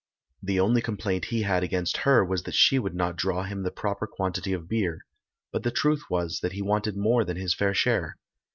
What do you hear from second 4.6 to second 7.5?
beer; but the truth was that he wanted more than